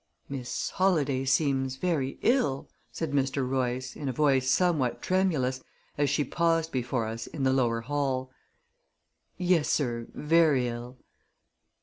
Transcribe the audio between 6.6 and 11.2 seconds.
before us in the lower hall. "Yes, sir; ver' ill."